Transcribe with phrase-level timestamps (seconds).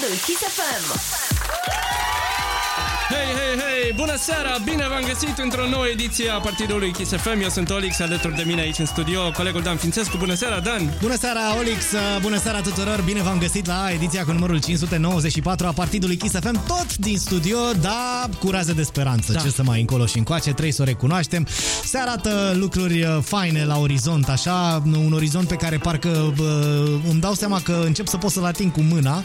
[0.00, 1.99] Partidul Kiss FM.
[3.10, 3.92] Hei, hei, hei!
[3.96, 4.56] Bună seara!
[4.64, 7.40] Bine v-am găsit într-o nouă ediție a Partidului Kiss FM.
[7.42, 10.16] Eu sunt Olix, alături de mine aici în studio, colegul Dan Fințescu.
[10.16, 10.96] Bună seara, Dan!
[11.00, 11.84] Bună seara, Olix!
[12.20, 13.02] Bună seara tuturor!
[13.04, 17.58] Bine v-am găsit la ediția cu numărul 594 a Partidului Kiss FM, tot din studio,
[17.80, 19.32] dar cu raze de speranță.
[19.32, 19.40] Da.
[19.40, 21.46] Ce să mai încolo și încoace, trebuie să o recunoaștem.
[21.84, 27.20] Se arată lucruri uh, faine la orizont, așa, un orizont pe care parcă bă, îmi
[27.20, 29.22] dau seama că încep să pot să-l ating cu mâna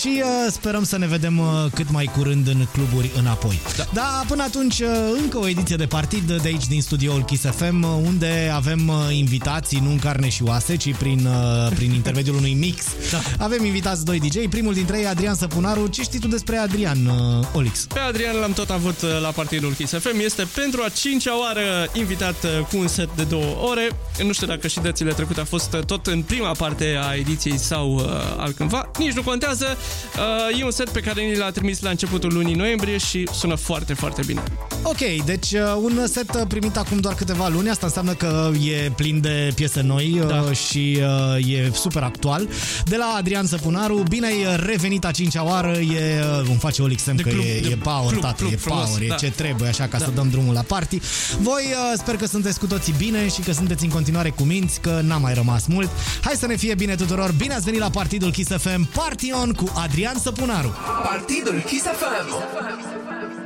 [0.00, 3.60] și uh, sperăm să ne vedem uh, cât mai curând în cluburi înapoi.
[3.76, 3.84] Da.
[3.92, 4.88] Dar până atunci, uh,
[5.22, 9.16] încă o ediție de partid de aici din studioul Kiss FM, uh, unde avem uh,
[9.16, 12.84] invitații, nu în carne și oase, ci prin, uh, prin intermediul unui mix.
[13.10, 13.44] Da.
[13.44, 15.86] Avem invitați doi DJ, primul dintre ei Adrian Săpunaru.
[15.86, 17.86] Ce știi tu despre Adrian, uh, Olix?
[17.94, 20.18] Pe Adrian l-am tot avut uh, la Partidul Kiss FM.
[20.24, 21.60] Este pentru a cincea oară
[21.92, 23.88] invitat uh, cu un set de două ore.
[24.24, 27.58] Nu știu dacă și dățile trecute a fost uh, tot în prima parte a ediției
[27.58, 28.04] sau uh,
[28.36, 28.90] altcândva.
[28.98, 29.76] Nici nu contează.
[30.16, 33.54] Uh, e un set pe care ni l-a trimis la începutul lunii noiembrie și sună
[33.54, 34.42] foarte, foarte bine.
[34.82, 38.90] Ok, deci uh, un set uh, primit acum doar câteva luni, asta înseamnă că e
[38.96, 40.52] plin de piese noi uh, Da.
[40.52, 40.98] și
[41.36, 42.48] uh, e super actual.
[42.84, 47.02] De la Adrian Săpunaru, bine ai revenit a cincea oară, e, uh, îmi face Olix
[47.02, 49.14] semn De că club, e, de e power, club, tată, club e frumos, power, da.
[49.14, 50.04] e ce trebuie, așa ca Da.
[50.04, 50.98] să dăm drumul la party.
[51.40, 54.80] Voi uh, sper că sunteți cu toții bine și că sunteți în continuare cu minți,
[54.80, 55.90] că n-a mai rămas mult.
[56.20, 59.52] Hai să ne fie bine tuturor, bine ați venit la Partidul Kiss FM, Party On
[59.52, 60.74] cu Adrian Săpunaru.
[61.02, 62.95] Partidul Kiss FM.
[62.98, 63.45] five, five.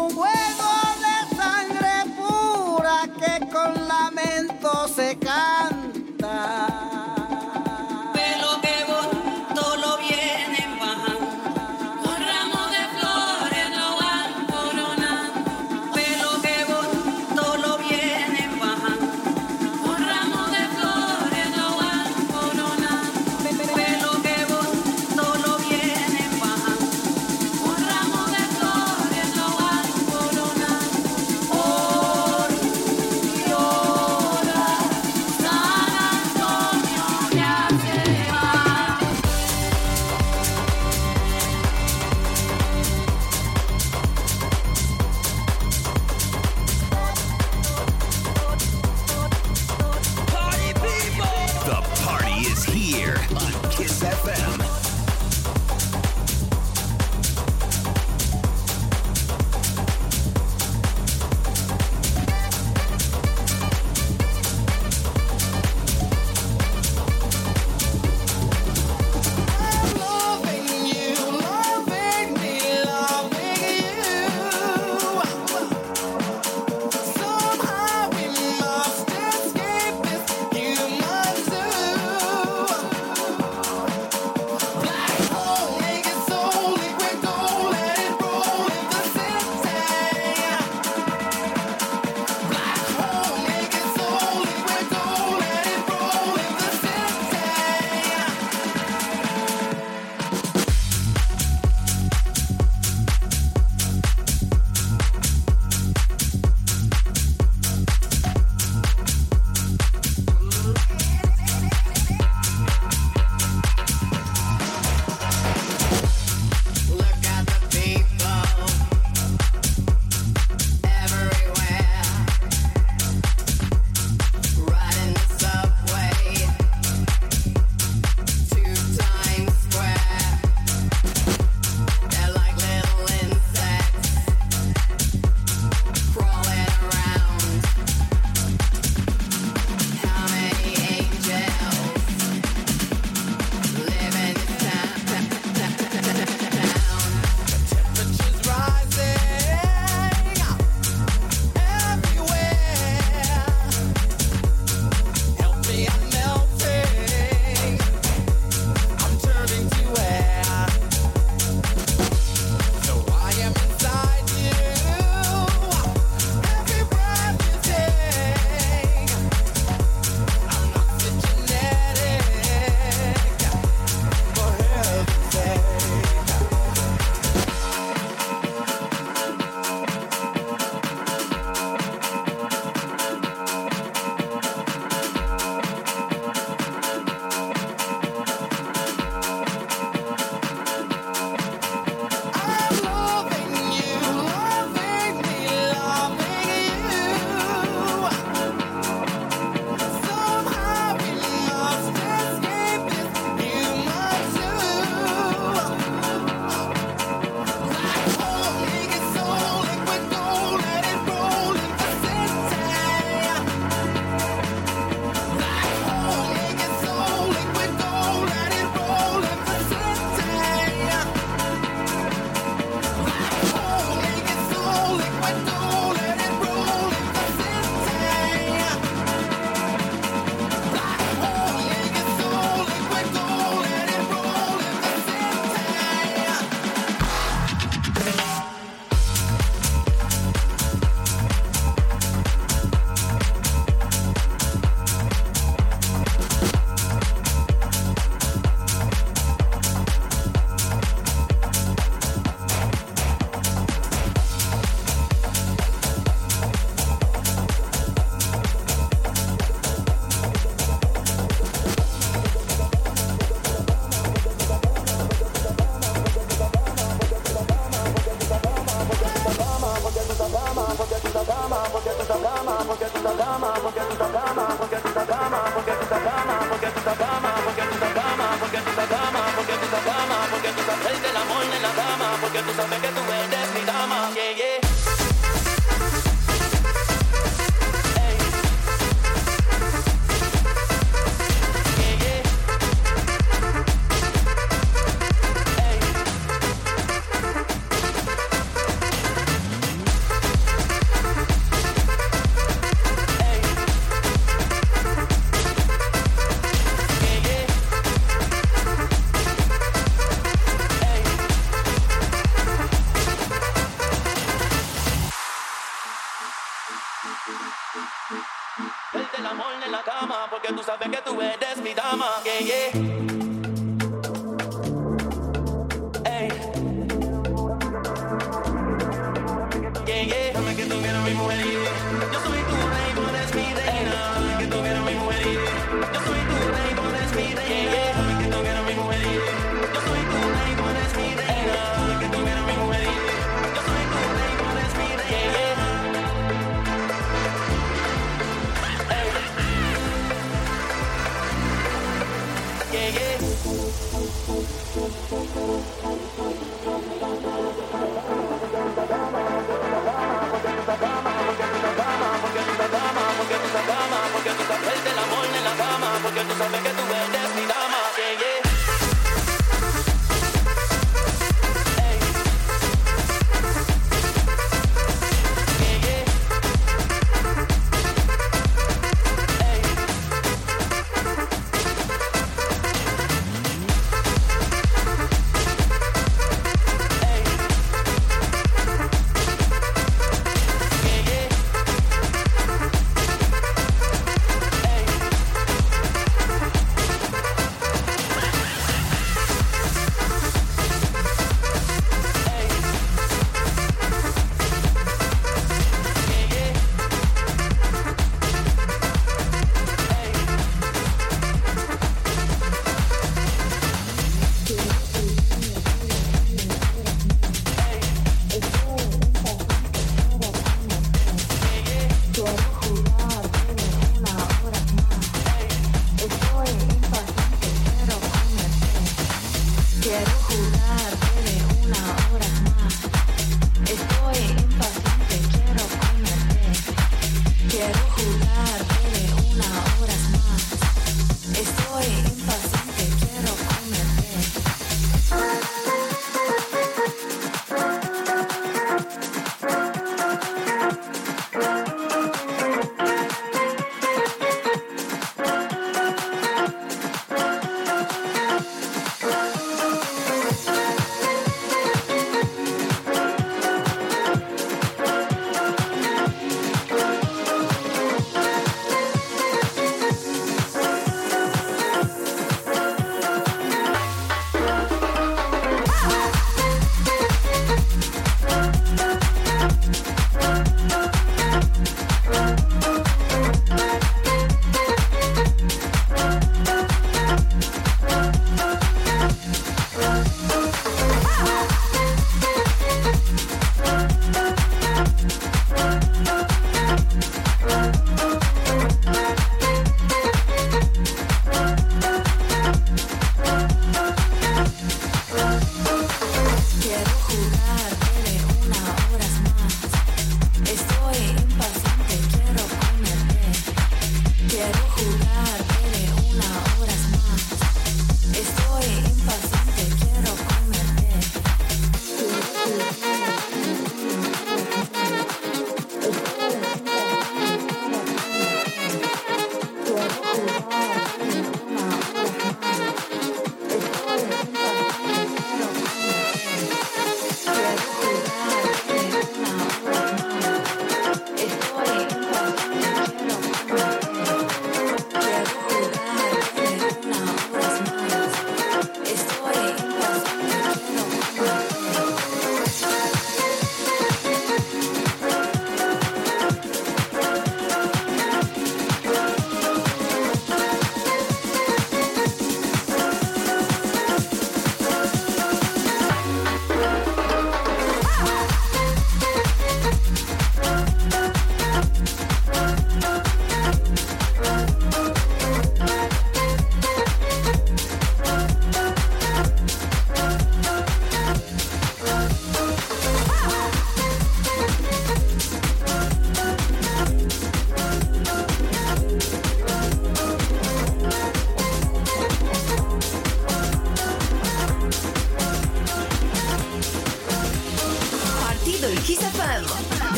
[0.00, 0.72] un juego
[1.04, 5.69] de sangre pura que con lamento se cae.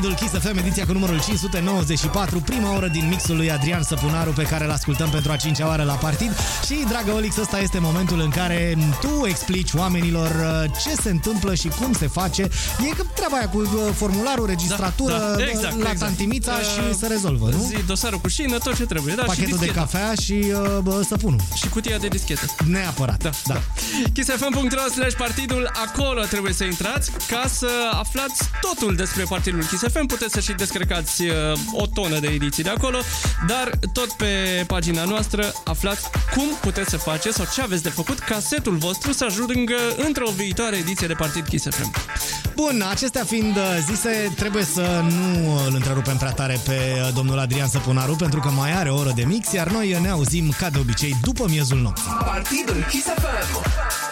[0.00, 4.42] Partidul Kiss FM, ediția cu numărul 594, prima oră din mixul lui Adrian Săpunaru pe
[4.42, 6.30] care îl ascultăm pentru a cincea oară la partid.
[6.66, 11.54] Și, dragă Olix, ăsta este momentul în care tu explici oamenilor uh, ce se întâmplă
[11.54, 12.42] și cum se face.
[12.90, 15.98] E că treaba aia cu uh, formularul, da, registratură, da, da, exact, la exact.
[15.98, 17.62] tantimița uh, și se rezolvă, nu?
[17.62, 19.14] Zi, dosarul cu șină, tot ce trebuie.
[19.14, 21.40] Da, Pachetul și de cafea și uh, bă, săpunul.
[21.54, 22.46] Și cutia de dischetă.
[22.66, 23.30] Neapărat, da.
[23.46, 23.54] da.
[23.54, 23.60] da
[24.14, 30.06] kissfm.ro slash partidul, acolo trebuie să intrați ca să aflați totul despre partidul Kiss FM.
[30.06, 31.32] Puteți să și descărcați uh,
[31.72, 32.98] o tonă de ediții de acolo,
[33.46, 38.18] dar tot pe pagina noastră aflați cum puteți să faceți sau ce aveți de făcut
[38.18, 41.66] ca setul vostru să ajungă într-o viitoare ediție de Partid Kiss
[42.54, 47.38] Bun, acestea fiind uh, zise, trebuie să nu îl întrerupem prea tare pe uh, domnul
[47.38, 50.70] Adrian Săpunaru, pentru că mai are o oră de mix, iar noi ne auzim ca
[50.70, 52.10] de obicei după miezul nopții.
[52.24, 54.09] Partidul Kiss FM.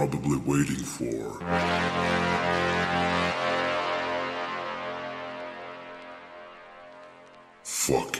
[0.00, 1.38] Probably waiting for.
[7.62, 8.18] Fuck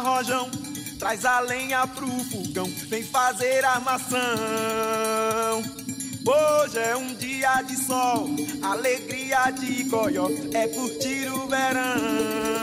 [0.00, 0.50] rojão,
[0.98, 4.18] traz a lenha pro fogão, vem fazer armação.
[6.26, 8.28] Hoje é um dia de sol,
[8.62, 12.55] alegria de goió, é curtir o verão.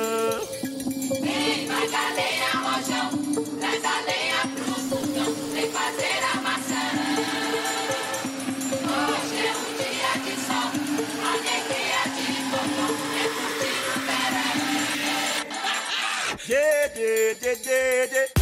[17.43, 18.32] de de de.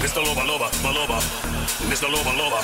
[0.00, 0.24] Mr.
[0.24, 1.18] Loba Loba, Maloba,
[1.92, 2.08] Mr.
[2.08, 2.60] Loba Loba.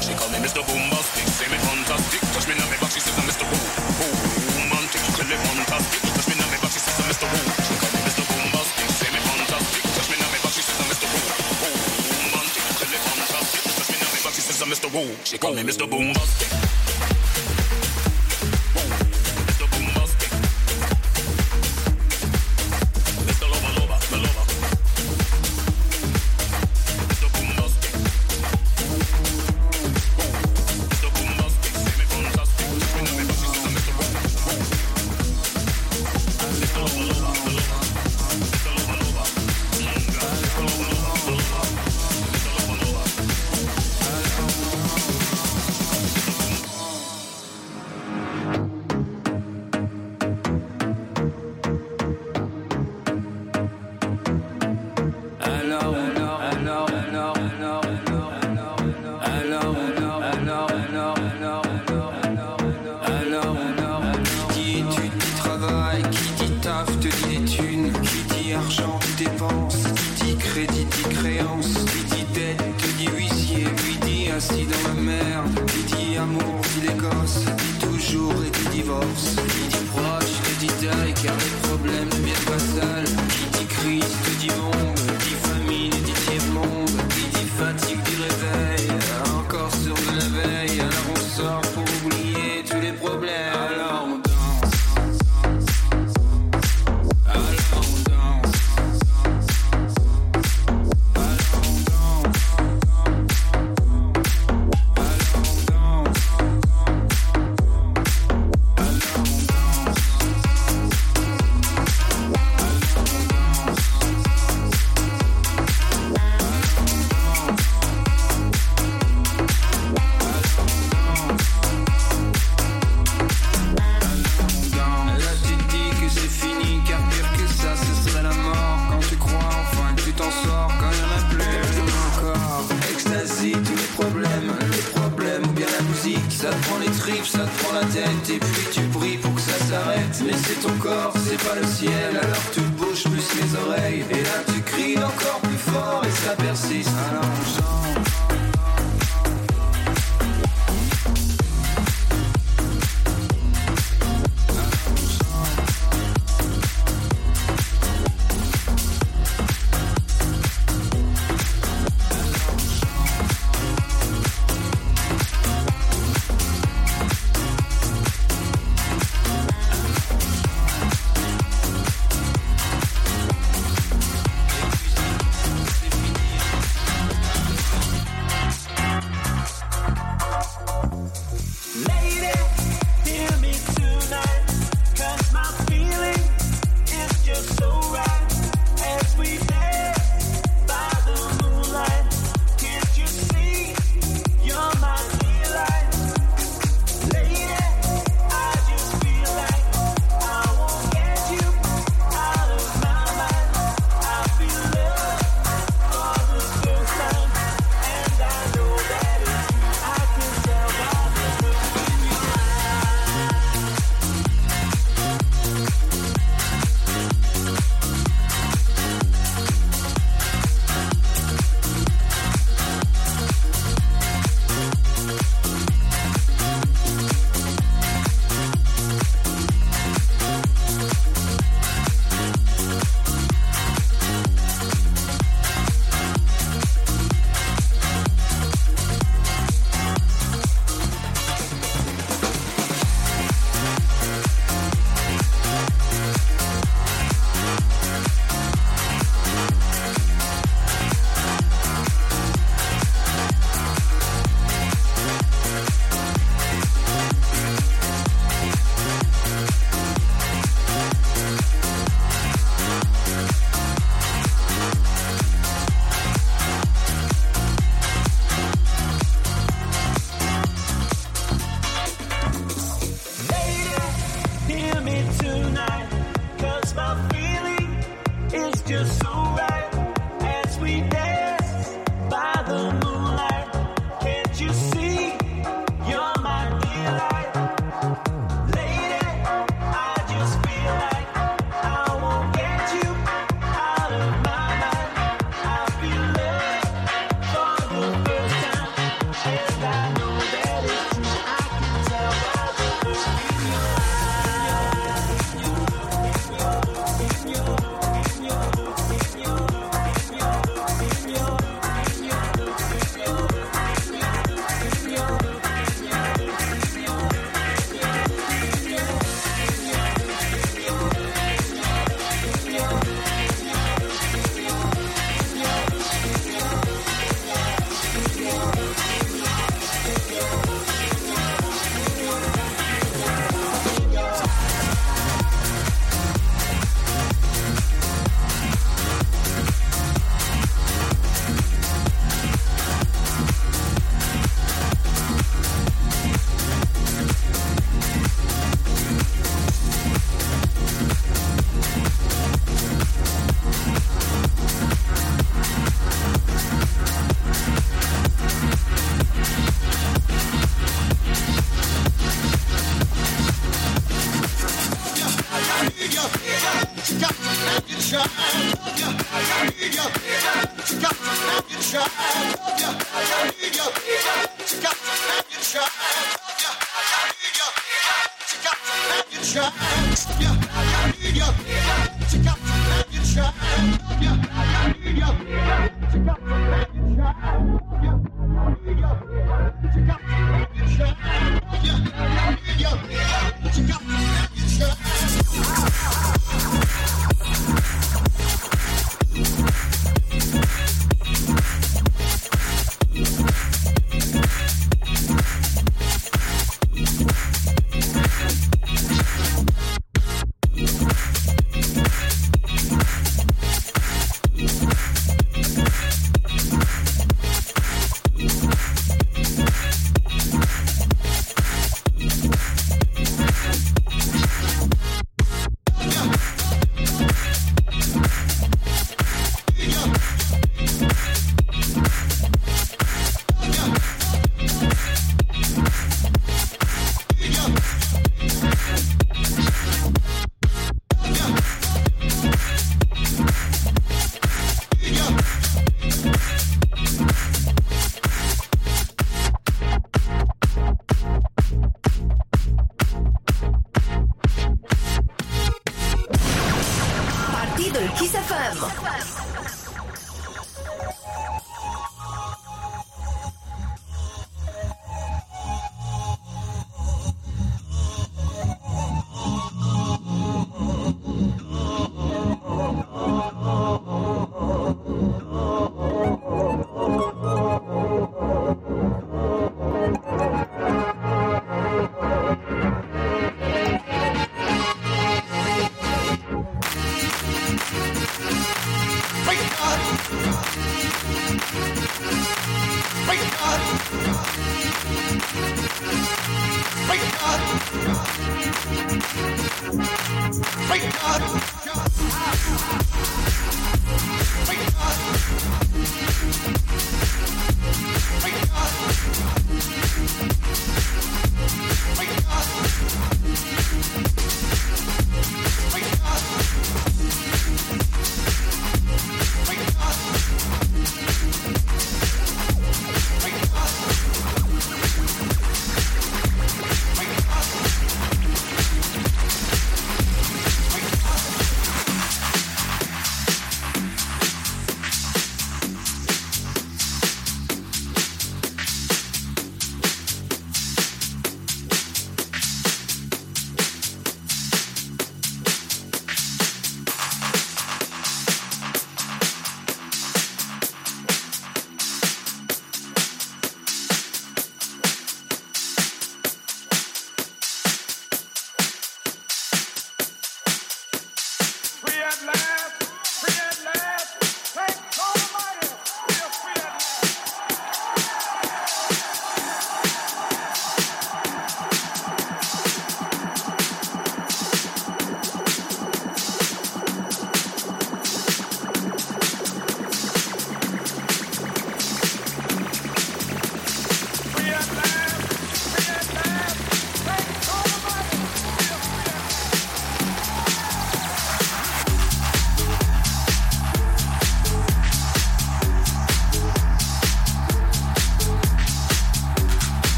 [0.00, 0.62] She call me Mr.
[0.62, 2.20] Boombastic, say me fantastic.
[2.32, 3.44] Touch me now, me back, she says I'm Mr.
[3.50, 3.66] Boom,
[3.98, 4.14] Boom,
[4.62, 5.02] romantic.
[5.10, 7.26] Call me fantastic, touch me now, me back, she says I'm Mr.
[7.26, 7.46] Boom.
[7.66, 8.22] She call me Mr.
[8.30, 9.82] Boombastic, say me fantastic.
[9.90, 11.06] Touch me now, me back, she says I'm Mr.
[11.10, 11.26] Boom,
[11.58, 11.76] Boom,
[12.30, 12.62] romantic.
[12.78, 14.88] Call me fantastic, touch me now, me back, she says I'm Mr.
[14.94, 15.10] Boom.
[15.26, 15.84] She call me Mr.
[15.90, 16.51] Boombastic.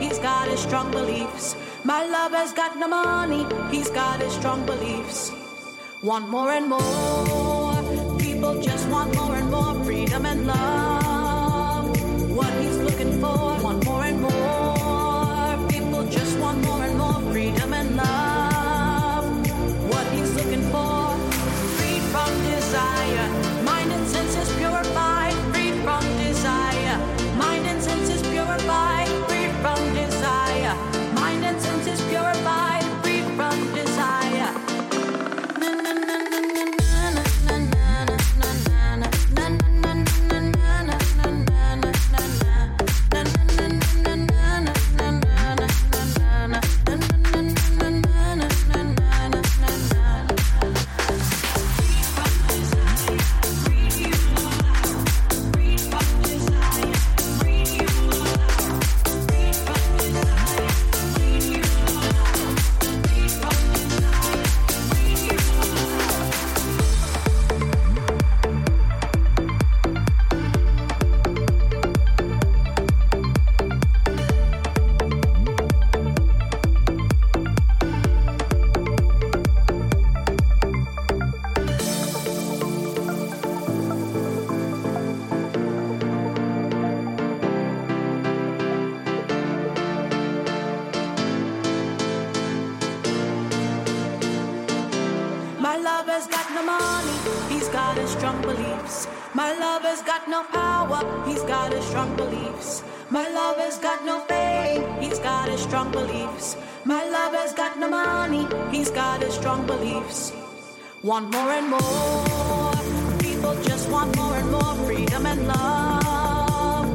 [0.00, 1.56] He's got his strong beliefs.
[1.84, 5.32] My lover's got no money, he's got his strong beliefs.
[6.02, 11.90] Want more and more, people just want more and more freedom and love.
[12.30, 13.83] What he's looking for, want
[109.24, 110.32] his strong beliefs.
[111.02, 112.74] Want more and more,
[113.18, 116.86] people just want more and more freedom and love.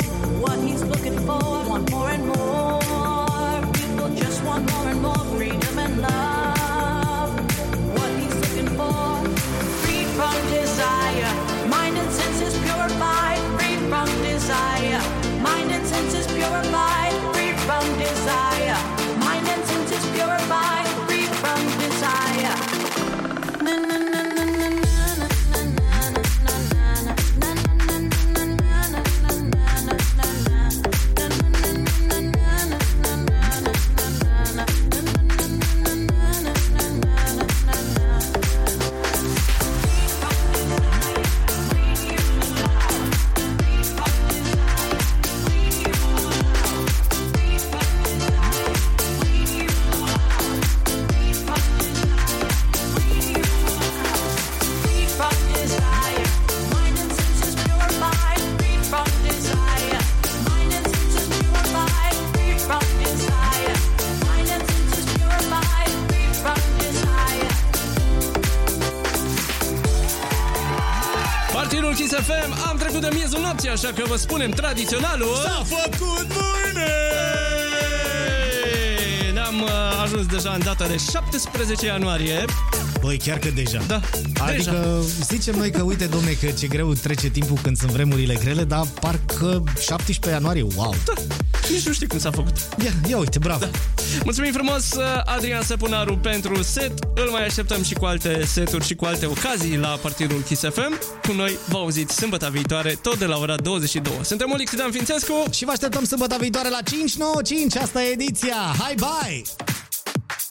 [0.41, 1.41] What he's looking for,
[1.71, 7.31] want more and more, people just want more and more freedom and love
[7.97, 9.03] what he's looking for.
[9.81, 11.31] Free from desire,
[11.67, 13.41] mind and senses purified.
[13.57, 15.01] Free from desire,
[15.41, 17.08] mind and senses purified.
[23.69, 24.08] Na, na, na,
[73.83, 75.35] așa că vă spunem tradiționalul...
[75.35, 76.93] S-a făcut mâine!
[79.33, 79.69] Ne-am uh,
[80.03, 82.45] ajuns deja în data de 17 ianuarie.
[83.01, 83.81] Băi, chiar că deja.
[83.87, 84.01] Da,
[84.39, 84.99] Adică deja.
[85.29, 88.87] zicem noi că, uite, domne, că ce greu trece timpul când sunt vremurile grele, dar
[89.01, 90.95] parcă 17 ianuarie, wow.
[91.05, 91.13] Da,
[91.69, 92.57] nici nu știu cum s-a făcut.
[92.83, 93.59] Ia, ia uite, bravo.
[93.59, 93.69] Da.
[94.23, 96.91] Mulțumim frumos, uh, Adrian Săpunaru, pentru set.
[97.15, 100.99] Îl mai așteptăm și cu alte seturi și cu alte ocazii la partidul Kiss FM.
[101.27, 104.13] Cu noi vă auziți sâmbătă viitoare, tot de la ora 22.
[104.21, 107.75] Suntem Olix Dan Fințescu și vă așteptăm sâmbătă viitoare la 595.
[107.75, 108.55] Asta e ediția.
[108.79, 109.58] Hai, bye!